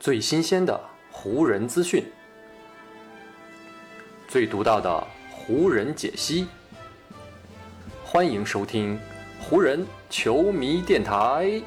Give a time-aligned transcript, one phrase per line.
[0.00, 0.80] 最新鲜的
[1.12, 2.02] 湖人资讯，
[4.26, 6.46] 最独到的湖人解析，
[8.02, 8.98] 欢迎收听
[9.38, 11.62] 湖人球迷电台。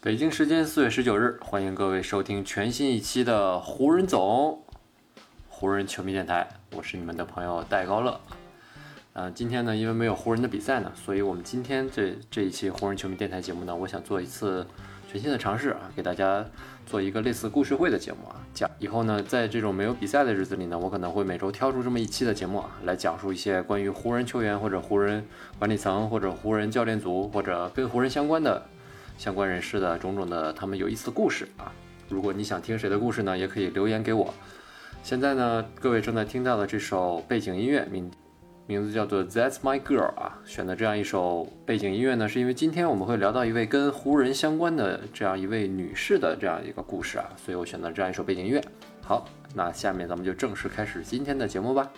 [0.00, 4.60] 北京时间四月十九日，欢迎各位收听全新一期的湖人总
[5.48, 8.20] 湖人球迷电台，我是你们的朋友戴高乐。
[9.14, 14.66] 呃，今天呢，因为没有湖人的比赛呢，所以我们今天这这一期湖人球迷电台节目呢，我想做一次
[15.06, 16.42] 全新的尝试啊，给大家
[16.86, 25.22] 做一个类似故事会的节目啊，讲以后呢，在这种没有比赛的日子里呢，我可能会每周挑出这么一期的节目啊，来讲述一些关于湖人球员或者湖人
[25.58, 28.62] 管理层或者湖人教练组或者跟湖人相关的
[29.18, 31.70] 相关人士的种种的他们有意思的故事啊。
[32.08, 34.32] 如果你想听谁的故事呢，也可以留言给我。
[35.02, 38.10] 现在呢，各位正在听到的这首背景音乐名。
[38.66, 48.62] 名字叫做 That's My Girl 啊，选的这样一首背景音乐呢，是因为今天我们会聊到一位跟湖人相关的这样一位女士的这样一个故事啊，所以我选择这样一首背景音乐。
[49.02, 51.90] 好，那下面咱们就正式开始今天的节目吧。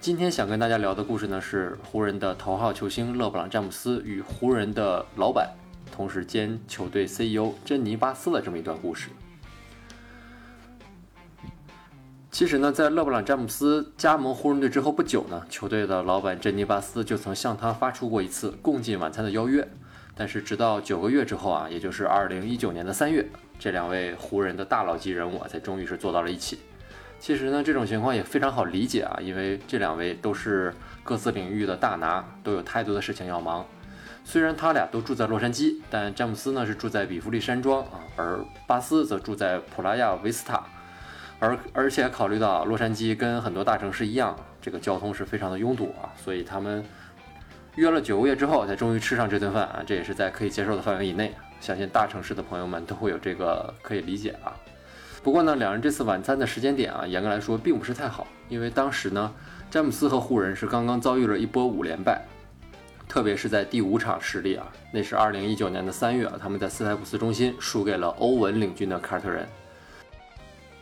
[0.00, 5.48] 今天想跟大家聊的故事呢，是湖人的头号球星勒布朗·詹姆斯与湖人的老板，
[5.92, 9.08] 同时兼球队 CEO 珍妮·巴斯的这么一段故事。
[12.34, 19.64] 其实呢，在勒布朗·詹姆斯加盟湖人队之后不久呢，球队的老板珍妮·巴斯就曾向他发出过一次共进晚餐的邀约。
[20.16, 23.24] 但是直到九个月之后啊，也就是二零一九年的三月，
[23.56, 26.58] 这两位湖人的大佬级人物才终于是坐到了一起。
[27.20, 33.64] 其实呢，这种情况也非常好理解啊，因为这两位都是各自领域的大拿，都有太多的事情要忙。
[34.24, 40.64] 虽然他俩都住在洛杉矶，但詹姆斯呢是住在比弗利山庄啊，而巴斯则住在普拉亚维斯塔。
[41.38, 46.84] 而而且考虑到洛杉矶跟很多大城市一样，这个交通是非常的拥堵啊，所以他们
[47.76, 51.34] 约了九个月之后才终于吃上这顿饭啊，这也是在可以接受的范围以内。
[51.60, 54.52] 相信大城市的朋友们都会有这个可以理解啊。
[55.22, 59.32] 不过呢，两人这次晚餐的时间点啊，严格来说并不是太好，因为当时呢，
[59.70, 62.22] 詹姆斯和湖人是刚刚遭遇了一波五连败，
[63.08, 69.48] 特别是在第五场失利啊，那是二零一九年的三月啊，他们在斯台普斯中心输给了欧文领军的凯尔特人。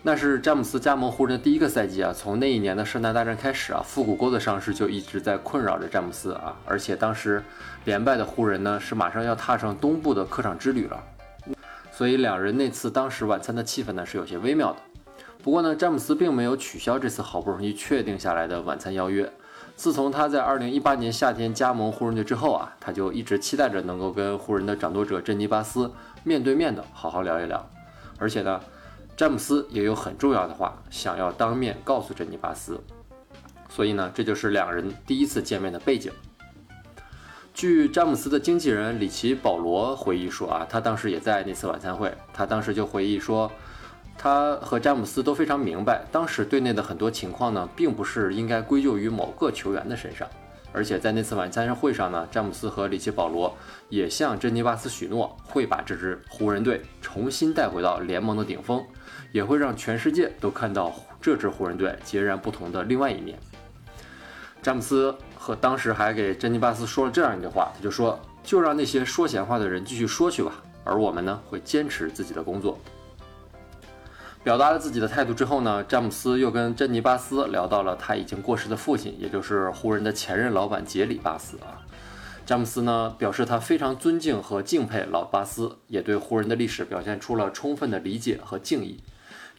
[0.04, 7.40] 那是詹姆斯加盟湖人的第一个赛季啊，从那一年的圣诞大战开始啊，腹股沟的伤势就一直在困扰着詹姆斯啊，而且当时
[7.84, 11.00] 连败的湖人呢是马上要踏上东部的客场之旅了，
[11.92, 14.78] 所以两人那次当时晚餐的气氛呢是有些微妙的。
[15.40, 19.32] 不过呢，詹姆斯并没有取消这次好不容易确定下来的晚餐邀约。
[19.76, 25.92] 自从他在2018年夏天加盟湖人队之后啊，他就一直期待着能够跟湖人的掌舵者珍妮巴斯
[26.24, 27.64] 面对面的好好聊一聊，
[28.18, 28.60] 而且呢。
[29.16, 32.80] 詹姆斯也有很重要的话想要当面告诉珍妮巴斯，
[33.68, 36.10] 所以呢，这就是两人第一次见面的背景。
[37.54, 43.52] 据詹姆斯的经纪人里奇·保罗回忆说啊，他当时也在那次晚餐会，他当时就回忆说，
[44.16, 50.26] 他和詹姆斯都非常明白，当时队内的很多情况呢，并不是应该归咎于某个球员的身上。
[50.72, 53.54] 而且在那次晚餐会上呢，詹姆斯和里奇·保罗
[53.88, 58.84] 也向珍妮巴斯许诺，会把这支湖人队重新带回到联盟的顶峰，
[59.32, 63.38] 也会让全世界都看到这支湖人队截然不同的另外一面。
[64.62, 70.52] 詹姆斯和当时还给珍妮巴斯说了这样一句话，他就说：“就让那些说闲话的人继续说去吧，
[70.84, 72.78] 而我们呢，会坚持自己的工作。”
[74.44, 81.78] 表达了自己的态度之后呢，詹姆斯又跟珍妮巴斯聊到了他已经过世的父亲，也就是湖人的前任老板杰里巴斯啊。
[82.44, 89.00] 詹姆斯呢表示他非常尊敬和敬佩老巴斯，也对湖人的历史表现出了充分的理解和敬意。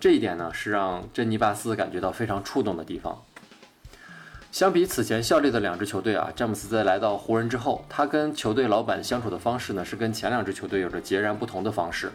[0.01, 3.23] 这一点呢是让珍妮巴斯感觉到非常触动的地方。
[4.51, 12.11] 相比此前效力的两支球队啊，詹姆斯在来到湖人之后，他跟球队老板相处的方式呢是跟前两支球队有着截然不同的方式。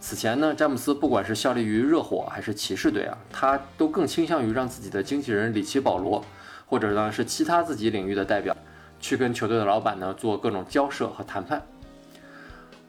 [0.00, 6.24] 此前呢，詹姆斯不管是效力于热火还是骑士队啊，他都更倾向于让自己的经纪人里奇·保罗，
[6.66, 8.56] 或者呢是其他自己领域的代表，
[9.00, 11.60] 去跟球队的老板呢做各种交涉和谈判。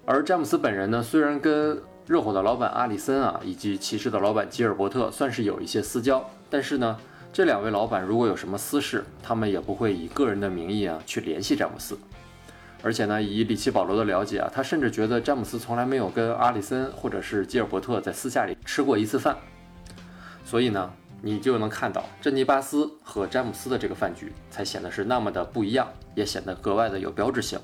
[0.06, 6.96] 而詹姆斯本人呢，虽然跟热火的老板阿里森啊，以及骑士的老板吉尔伯特算是有一些私交，但是呢，
[7.34, 11.98] 这两位老板如果有什么私事，他们也不会以个人的名义啊去联系詹姆斯。
[12.82, 19.38] 而且呢，以里奇·保罗的了解啊，他甚至觉得詹姆斯从来没有跟阿里森或者是吉尔伯特在私下里吃过一次饭。
[20.46, 20.92] 所以呢，
[21.22, 27.60] 你就能看到珍妮巴斯和詹姆斯的这个饭局才显得是那么的不一样，也显得格外的有标志性。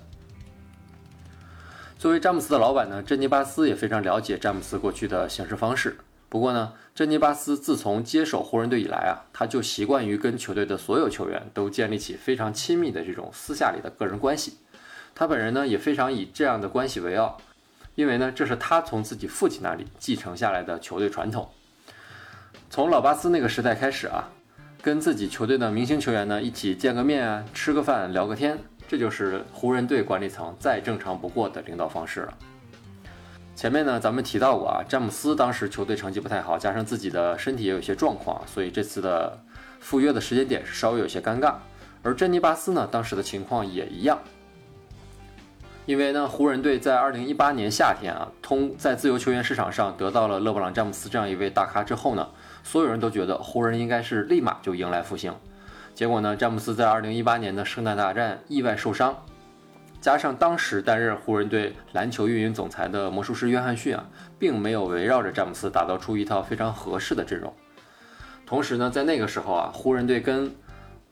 [1.97, 5.97] 作为詹姆斯的老板呢，珍妮巴斯也非常了解詹姆斯过去的行事方式，
[6.27, 14.57] 不过呢，珍妮巴斯自从接手湖人队以来啊，他就习惯于跟球队的所有球员都建立起非常亲密的这种私下里的个人关系。
[15.15, 17.37] 他本人呢也非常以这样的关系为傲，
[17.95, 21.49] 因为呢这是他从自己父亲那里继承下来的球队传统。
[22.69, 24.27] 从老巴斯那个时代开始啊，
[24.81, 28.59] 跟自己球队的明星球员呢一起见个面啊，吃个饭，聊个天，
[28.89, 32.33] 这就是湖人队管理层再正常不过的领导方式了。
[33.55, 39.41] 前面呢，咱们提到过啊，詹姆斯当时球队成绩不太好，加上自己的身体也有些状况，所以这次的
[39.79, 41.55] 赴约的时间点是稍微有些尴尬。
[42.03, 44.19] 而珍妮巴斯呢，当时的情况也一样，
[45.85, 52.27] 因为呢，湖人队在2018年夏天啊，通在自由球员市场上得到了勒布朗·詹姆斯这样一位大咖之后呢，
[52.63, 55.31] 所有人都觉得湖人应该是立马就迎来复兴。
[55.93, 59.15] 结果呢，詹姆斯在2018年的圣诞大战意外受伤。
[60.01, 64.05] 加上当时担任湖人队篮球运营总裁的魔术师约翰逊啊，
[64.39, 67.53] 并没有围绕着詹姆斯打造出一套非常合适的阵容。
[68.45, 70.51] 同时呢，在那个时候啊，湖人队跟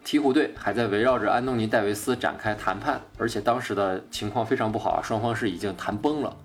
[0.03, 6.35] 鹈鹕队还在围绕着安东尼戴维斯展开谈判，而且当时的情况非常不好啊，双方是已经谈崩了。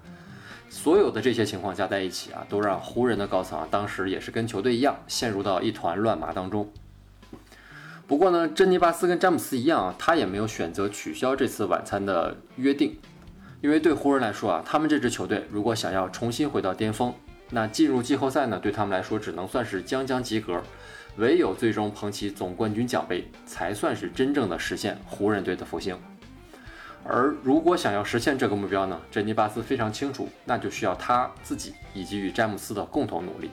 [0.71, 6.71] 所有的这些情况加在一起啊，都让湖人的高层啊，当时也是跟球队一样，陷入到一团乱麻当中。
[8.07, 12.99] 不过呢，珍妮巴斯跟詹姆斯一样啊，他也没有选择取消这次晚餐的约定，
[13.61, 17.15] 因为对湖人来说啊，他们这支球队如果想要重新回到巅峰，
[17.51, 20.63] 那进入季后赛呢，对他们来说只能算是将将及格，
[21.19, 25.99] 唯有最终捧起总冠军奖杯，才算是真正的实现湖人队的复兴。
[27.05, 33.51] 而如果想要实现这个目标呢，珍妮巴斯非常清楚，那就需要他自己以及与詹姆斯的共同努力。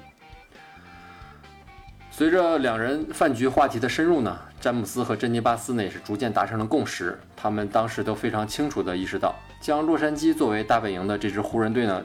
[2.11, 7.19] 随着两人饭局话题的深入呢，詹姆斯和珍妮巴斯呢也是逐渐达成了共识。
[7.35, 12.03] 他们当时都非常清楚地意识到，将洛杉矶作为大本营的这支湖人队呢，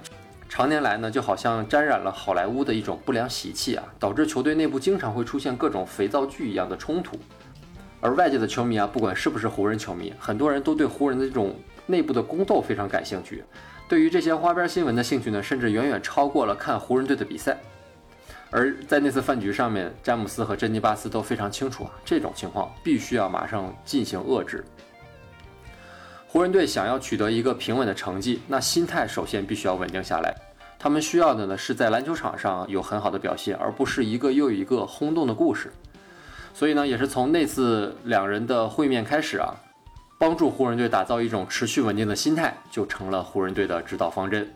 [0.50, 7.16] 常年来呢就好像沾染了好莱坞的一种不良习气啊，导致球队内部经常会出现各种肥皂剧一样的冲突。
[8.00, 11.54] 而外界的球迷啊，不管是不是湖人球迷，很多人都对湖人的这种
[11.86, 13.44] 内部的宫斗非常感兴趣。
[13.88, 17.56] 对于这些花边新闻的兴趣呢，甚至远远超过了看湖人队的比赛。
[18.50, 24.64] 而在那次饭局上面，詹姆斯和珍妮巴斯都非常清楚啊，这种情况必须要马上进行遏制。
[26.32, 30.32] 湖人队想要取得一个平稳的成绩，那心态首先必须要稳定下来。
[30.78, 35.72] 他们需要的呢是在篮球场上有很好的表现，而不是一个又一个轰动的故事。
[36.54, 39.56] 所以呢，也是从那次两人的会面开始啊，
[40.18, 44.48] 帮助湖人队打造一种持续稳定的心态，就成了湖人队的指导方针。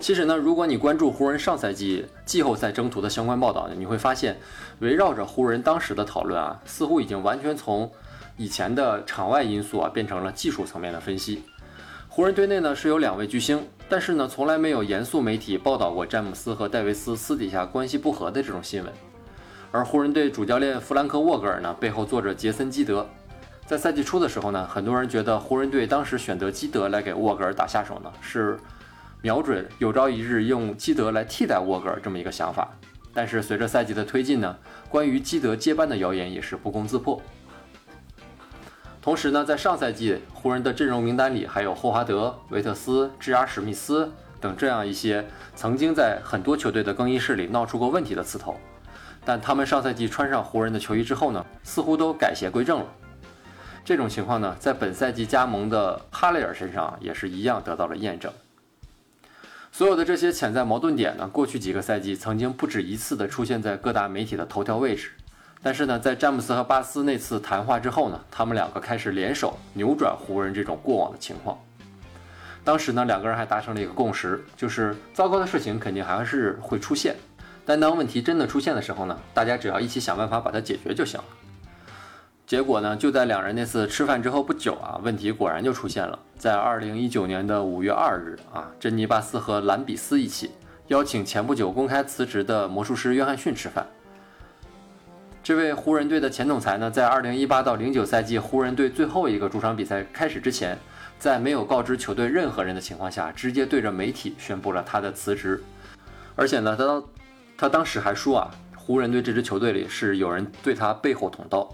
[0.00, 4.38] 其实呢，如果你关注湖人上赛季季后赛征途的相关报道，你会发现，
[4.78, 7.92] 围绕着湖人当时的讨论啊，似乎已经完全从
[8.36, 11.42] 以前的场外因素啊，变成了技术层面的分析。
[12.08, 18.92] 湖人队内呢是有两位巨星，但是呢，从来没有严肃媒体报道过詹姆斯和戴维斯私底下关系不和的这种新闻。
[19.70, 23.06] 而湖人队主教练弗兰克沃格尔呢，背后坐着杰森基德。
[23.66, 28.58] 在赛季初的时候呢，很多人觉得湖人队当时选择基德来给沃格尔打下手呢，是。
[29.22, 32.68] 瞄准有朝一日用基德来替代沃格尔这么一个想法，
[33.14, 34.54] 但是随着赛季的推进呢，
[34.90, 37.18] 关于基德接班的谣言也是不攻自破。
[39.04, 44.10] 同时呢，在上赛季湖人的阵容名单里还有霍华德、维特斯、智阿史密斯
[44.40, 48.58] 等这样一些曾经在很多球队的更衣室里闹出过问题的刺头，
[49.22, 52.86] 但他们上赛季穿上湖人的球衣之后呢，似乎都改邪归正了。
[53.84, 58.32] 这种情况呢，在本赛季加盟的哈雷尔身上也是一样得到了验证。
[59.70, 65.10] 所有的这些潜在矛盾点呢，过去几个赛季曾经不止一次的出现在各大媒体的头条位置。
[65.64, 71.58] 但是呢，在詹姆斯和巴斯那次谈话之后呢，他们两个开始联手扭转湖人这种过往的情况。
[72.62, 77.16] 当时呢，两个人还达成了一个共识，就是糟糕的事情肯定还是会出现，
[77.64, 81.24] 但当问题真的出现的时候呢，大家只要一起想办法把它解决就行了。
[82.46, 86.18] 结果呢，就在两人那次吃饭之后不久啊，问题果然就出现了。
[86.36, 90.50] 在二零一九年的五月二日啊，珍妮巴斯和兰比斯一起
[90.88, 93.86] 邀请前不久公开辞职的魔术师约翰逊吃饭。
[95.44, 100.78] 这位湖人队的前总裁呢，在二零一八到零九赛季湖人队最后一个主场比赛开始之前，
[101.18, 105.62] 在没有告知球队任何人的情况下，直接对着媒体宣布了他的辞职。
[106.34, 107.04] 而且呢，他当
[107.58, 111.70] 他当时还说啊，湖人队这支球队里是有人对他背后捅刀。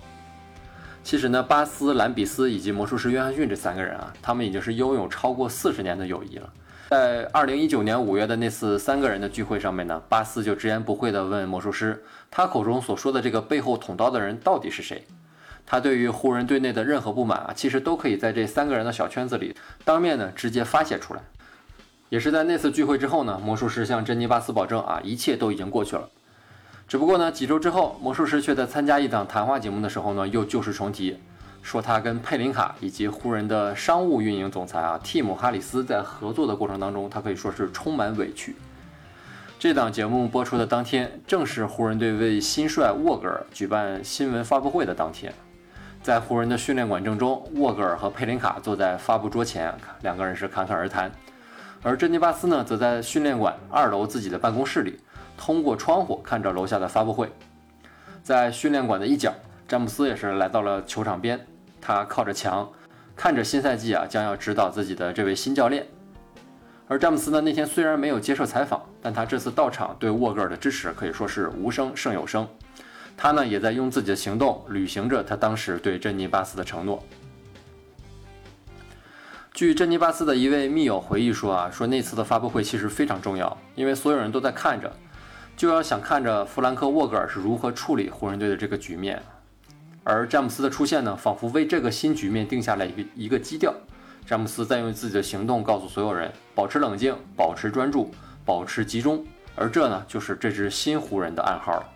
[1.05, 6.53] 其实呢，巴斯、兰比斯以及魔术师约翰逊这三个人啊，他们已经是拥有超过四十年的友谊了。
[6.91, 15.07] 在二零一九年五月的那次三个人的聚会上面呢，巴斯就直言不讳地问魔术师，他口中所说的这个背后捅刀的人到底是谁？
[15.65, 19.55] 他对于湖人队内的任何不满啊，其实都可以在这三个人的小圈子里
[19.85, 21.21] 当面呢直接发泄出来。
[22.09, 26.11] 也是在那次聚会之后呢，魔术师向珍妮巴斯保证啊，一切都已经过去了。
[26.89, 31.17] 只不过呢，几周之后，魔术师却在参加一档谈话节目的时候呢，又旧事重提，
[31.63, 38.57] 说他跟佩林卡以及湖人的商务运营总裁啊蒂姆哈里斯在合作的过程当中，他可以说是充满委屈。
[39.59, 45.33] 这档节目播出的当天，正是湖人队为新帅沃格尔举办新闻发布会的当天。
[46.03, 51.13] 在湖人的训练馆正中，沃格尔和佩林卡坐在发布桌前，两个人是侃侃而谈。
[51.83, 54.99] 而珍妮巴斯呢，则在训练馆二楼自己的办公室里，
[55.37, 57.31] 通过窗户看着楼下的发布会。
[58.23, 59.35] 在训练馆的一角，
[59.69, 61.39] 詹姆斯也是来到了球场边，
[61.81, 62.71] 他靠着墙，
[63.17, 65.87] 看着新赛季啊将要指导自己的这位新教练。
[66.87, 72.47] 而詹姆斯呢，那天虽然没有接受采访，但他这次到场对沃格尔的支持可以说是无声胜有声。
[73.17, 77.03] 他呢，也在用自己的行动履行着他当时对珍妮巴斯的承诺。
[79.53, 84.91] 据珍妮巴斯的一位密友回忆说啊，说那次的发布会其实非常重要，因为所有人都在看着，
[85.57, 89.23] 就要想看着弗兰克沃格尔是如何处理湖人队的这个局面。
[90.11, 93.73] 而詹姆斯的出现呢，仿佛为这个新局面定下了一个一个基调。
[94.27, 98.11] 詹姆斯在用自己的行动告诉所有人：保持冷静，保持专注，
[98.45, 99.25] 保持集中。
[99.55, 101.87] 而这呢，就是这支新湖人的暗号了。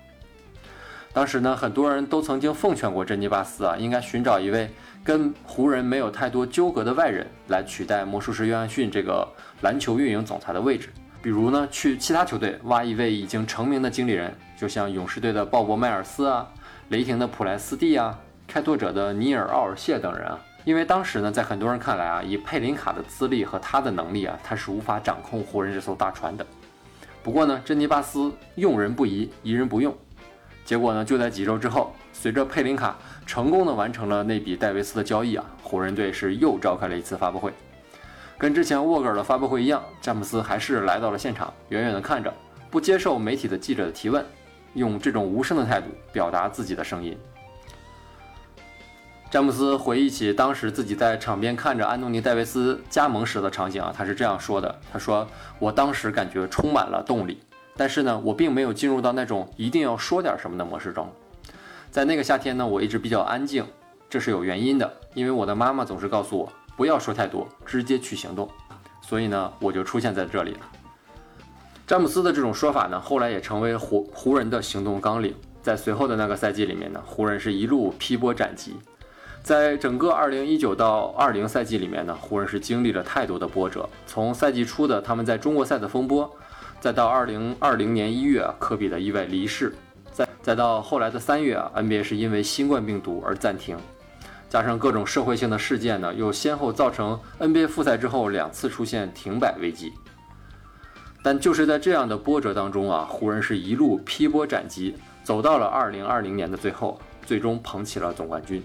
[1.13, 4.71] 当时呢，很多人都曾经奉劝过珍妮巴斯啊，应该寻找一位
[5.03, 9.27] 跟湖人没有太多纠葛的外人来取代魔术师约翰逊这个
[9.63, 10.89] 篮球运营总裁的位置。
[11.21, 16.47] 比如呢，去其他球队挖一位已经成名的经理人，就像勇士队的鲍勃·迈尔斯啊，
[16.89, 20.39] 雷霆的普莱斯蒂啊，开拓者的尼尔·奥尔谢等人啊。
[20.65, 26.47] 因为当时呢，在很多人看来啊，以佩林卡的资历和他的能力啊，他是无法掌控湖人这艘大船的。
[27.23, 29.95] 不过呢，珍妮巴斯用人不疑，疑人不用。
[30.65, 37.53] 结果呢，就在几周之后，随着佩林卡成功的完成了那笔戴维斯的交易啊，湖人队是又召开了一次发布会。
[38.39, 42.33] 跟之前沃格尔的发布会一样，詹姆斯还是来到了现场，远远的看着，
[42.71, 44.25] 不接受媒体的记者的提问，
[44.75, 47.17] 用这种无声的态度表达自己的声音。
[49.31, 55.27] 詹姆斯回忆起当时自己在场边看着安东尼·戴维斯加盟时的场景啊，他是这样说的：“他说，
[55.59, 57.41] 我当时感觉充满了动力，
[57.77, 61.11] 但是呢，我并没有进入到那种一定要说点什么的模式中。
[61.91, 63.67] 在那个夏天呢，我一直比较安静，
[64.09, 68.49] 这是有原因的，因为我的妈妈总是告诉我不要说太多，直接去行动。
[69.01, 70.61] 所以呢，我就出现在这里了。”
[71.87, 75.35] 詹姆斯的这种说法呢，后来也成为湖湖人的行动纲领。
[75.63, 78.75] 在随后的那个赛季里面呢，湖人是一路劈波斩棘。
[79.43, 83.87] 在整个2019到20赛季里面呢，湖人是经历了太多的波折。
[84.07, 86.31] 从赛季初的他们在中国赛的风波，
[86.81, 89.75] 再到2020年1月科比的意外离世，
[90.11, 93.77] 再再到后来的3月啊，NBA 是因为新冠病毒而暂停，
[94.49, 99.93] 加上各种社会性的事件呢，又先后造成 NBA 复赛之后两次出现停摆危机。
[101.25, 108.63] 但就是在这样的波折当中啊，湖人是一路劈波斩棘，走到了2020年的最后，最终捧起了总冠军。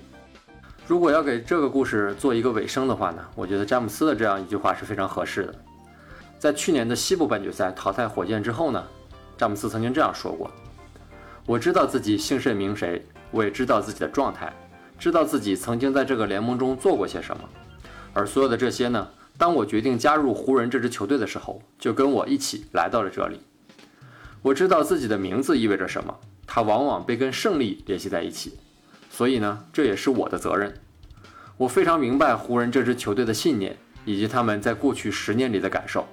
[0.86, 5.56] 如果要给这个故事做一个尾声的话呢，我觉得詹姆斯的这样一句话是非常合适的。
[6.38, 8.84] 在去年的西部半决赛淘汰火箭之后呢，
[9.38, 10.52] 詹姆斯曾经这样说过
[11.48, 13.02] ：“我知道自己姓甚名谁，
[13.32, 14.52] 我也知道自己的状态，
[14.98, 17.44] 知道自己曾经在这个联盟中做过些什么。
[18.14, 19.08] 而所有的这些呢，
[19.40, 23.40] 当我决定加入湖人这支球队的时候，就跟我一起来到了这里。
[24.42, 26.14] 我知道自己的名字意味着什么，
[26.46, 28.60] 它往往被跟胜利联系在一起。”
[29.10, 30.74] 所以呢，这也是我的责任。
[31.56, 36.06] 我非常明白湖人这支球队的信念，以及他们在过去十年里的感受。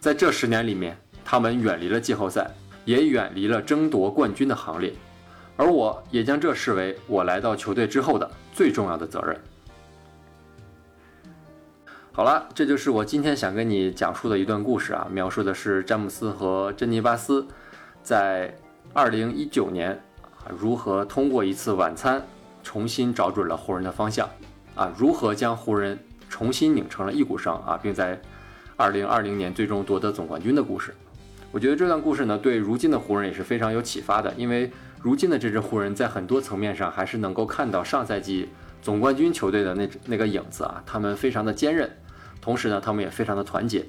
[0.00, 0.96] 在这十年里面，
[1.26, 2.50] 他们远离了季后赛，
[2.86, 4.94] 也远离了争夺冠军的行列。
[5.58, 9.38] 而我也将这视为我来到球队之后的最重要的责任。
[12.16, 17.46] 好了，这就是我今天想跟你讲述的一段故事啊，描述的是詹姆斯和珍妮巴斯
[18.02, 18.56] 在
[18.94, 20.00] 二零一九年。
[20.58, 22.26] 如何通过一次晚餐
[22.62, 24.26] 重新找准了湖人的方向？
[24.74, 25.98] 啊，如何将湖人
[26.30, 28.18] 重新拧成了一股绳啊，并在
[28.78, 30.94] 二零二零年最终夺得总冠军的故事？
[31.52, 38.48] 我觉得这段故事呢，对如今的湖人也是非常有启发的，因为如今的这支湖人，在很多层面上还是能够看到上赛季
[38.80, 41.90] 总冠军球队的那那个影子啊，他们非常的坚韧，
[42.46, 43.84] 同时呢，他们也非常的团结。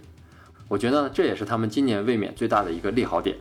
[0.68, 3.38] 我觉得这也是他们今年卫冕最大的一个利好点。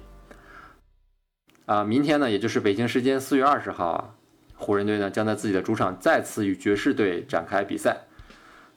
[1.64, 4.14] 啊，明天呢，也就是北京时间四月二十号啊，
[4.56, 8.02] 湖人队呢将在自己的主场再次与爵士队展开比赛，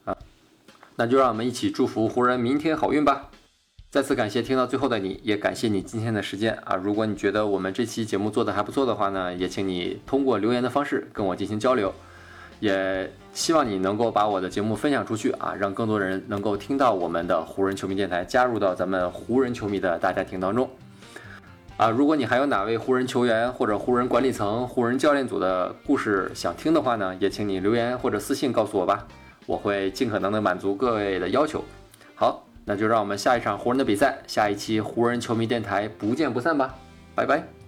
[0.05, 0.15] 啊，
[0.95, 3.29] 那就让我们一起祝福湖人明天好运吧。
[3.89, 6.77] 再次感谢听到最后的你，也感谢你今天的时间啊。
[6.77, 11.93] 如果你觉得我们这期节目做的还不错的话呢，也请你通过留言的方式跟我进行交流，
[12.59, 20.69] 也希望你能够把我的节目分享出去啊，让更多人能够听到我们的湖人球迷电台，加入到咱们湖人球迷的大家庭当中。
[21.77, 29.07] 啊，如果你还有哪位湖人球员或者湖人管理层、湖人教练组的故事想听的话呢，也请你留言或者私信告诉我吧，
[29.45, 31.63] 我会尽可能的满足各位的要求。
[32.15, 36.75] 好，那就让我们下一场湖人的比赛，下一期湖人球迷电台不见不散吧，
[37.15, 37.58] 拜拜。